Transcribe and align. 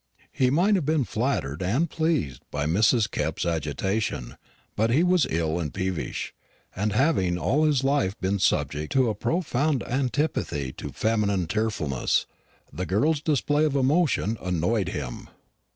He 0.31 0.49
might 0.49 0.73
have 0.73 0.83
been 0.87 1.03
flattered 1.03 1.61
and 1.61 1.87
pleased 1.87 2.41
by 2.49 2.65
Miss 2.65 3.05
Kepp's 3.05 3.45
agitation; 3.45 4.35
but 4.75 4.89
he 4.89 5.03
was 5.03 5.27
ill 5.29 5.59
and 5.59 5.71
peevish; 5.71 6.33
and 6.75 6.91
having 6.91 7.37
all 7.37 7.65
his 7.65 7.83
life 7.83 8.19
been 8.19 8.39
subject 8.39 8.91
to 8.93 9.09
a 9.09 9.13
profound 9.13 9.83
antipathy 9.83 10.71
to 10.73 10.89
feminine 10.91 11.45
tearfulness, 11.45 12.25
the 12.73 12.87
girl's 12.87 13.21
display 13.21 13.63
of 13.63 13.75
emotion 13.75 14.39
annoyed 14.41 14.89
him. 14.89 15.27